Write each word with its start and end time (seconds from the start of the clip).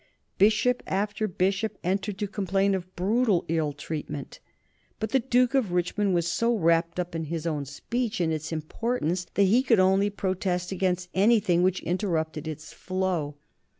Bishop 0.39 0.81
after 0.87 1.27
bishop 1.27 1.77
entered 1.83 2.17
to 2.17 2.25
complain 2.27 2.73
of 2.73 2.95
brutal 2.95 3.45
ill 3.47 3.71
treatment. 3.71 4.39
But 4.99 5.11
the 5.11 5.19
Duke 5.19 5.53
of 5.53 5.73
Richmond 5.73 6.15
was 6.15 6.25
so 6.27 6.55
wrapped 6.55 6.99
up 6.99 7.13
in 7.13 7.25
his 7.25 7.45
own 7.45 7.65
speech 7.65 8.19
and 8.19 8.33
its 8.33 8.51
importance 8.51 9.27
that 9.35 9.43
he 9.43 9.61
could 9.61 9.79
only 9.79 10.09
protest 10.09 10.71
against 10.71 11.07
anything 11.13 11.61
which 11.61 11.81
interrupted 11.83 12.47
its 12.47 12.73
flow. 12.73 13.35